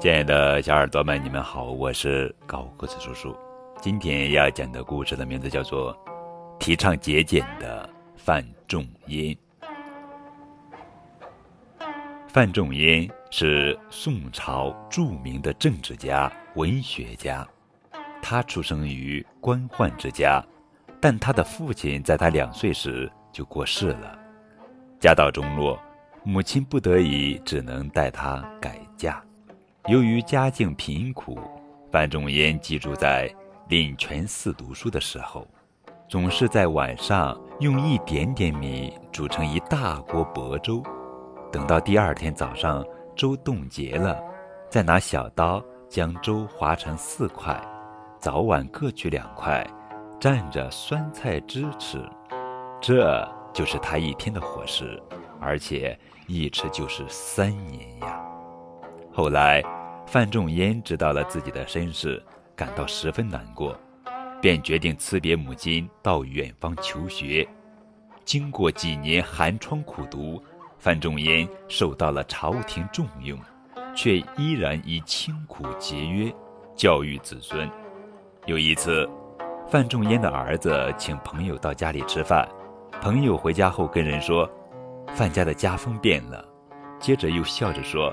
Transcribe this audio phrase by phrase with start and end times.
[0.00, 3.36] 亲爱的小耳朵们，你们好，我是高个子叔叔。
[3.80, 5.92] 今天要讲的故事的名字叫做
[6.56, 9.34] 《提倡节俭的范仲淹》。
[12.28, 17.44] 范仲淹是宋朝著名的政治家、文学家。
[18.22, 20.40] 他出生于官宦之家，
[21.00, 24.16] 但他的父亲在他两岁时就过世了，
[25.00, 25.76] 家道中落，
[26.22, 29.20] 母亲不得已只能带他改嫁。
[29.88, 31.38] 由于家境贫苦，
[31.90, 33.26] 范仲淹寄住在
[33.68, 35.46] 临泉寺读书的时候，
[36.06, 40.82] 总是在晚上用一点点米煮成一大锅薄粥，
[41.50, 42.84] 等到第二天早上
[43.16, 44.22] 粥冻结了，
[44.68, 47.58] 再拿小刀将粥划成四块，
[48.20, 49.66] 早晚各取两块，
[50.20, 51.98] 蘸着酸菜汁吃。
[52.78, 55.02] 这就是他一天的伙食，
[55.40, 58.22] 而且一吃就是三年呀。
[59.10, 59.64] 后来。
[60.10, 62.22] 范仲淹知道了自己的身世，
[62.56, 63.78] 感到十分难过，
[64.40, 67.46] 便决定辞别母亲到远方求学。
[68.24, 70.42] 经过几年寒窗苦读，
[70.78, 73.38] 范仲淹受到了朝廷重用，
[73.94, 76.32] 却依然以清苦节约
[76.74, 77.70] 教育子孙。
[78.46, 79.06] 有一次，
[79.68, 82.48] 范仲淹的儿子请朋友到家里吃饭，
[83.02, 84.50] 朋友回家后跟人说，
[85.08, 86.42] 范家的家风变了，
[86.98, 88.10] 接着又笑着说。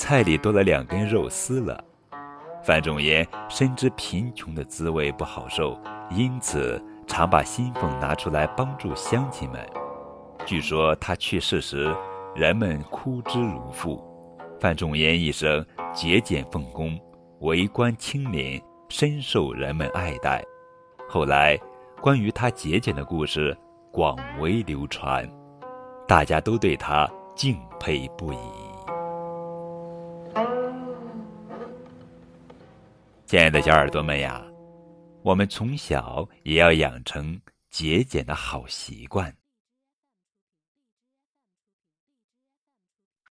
[0.00, 1.84] 菜里多了两根肉丝了，
[2.64, 9.60] 范仲淹深知贫穷的滋味不好受，因此常把薪俸拿出来帮助乡亲们。
[10.46, 11.94] 据说他去世时，
[12.34, 14.02] 人们哭之如父。
[14.58, 16.98] 范仲淹一生节俭奉公，
[17.40, 20.42] 为官清廉，深受人们爱戴。
[21.10, 21.60] 后来，
[22.00, 23.54] 关于他节俭的故事
[23.92, 25.30] 广为流传，
[26.08, 28.38] 大家都对他敬佩不已。
[33.30, 34.44] 亲爱的小耳朵们呀，
[35.22, 39.32] 我们从小也要养成节俭的好习惯。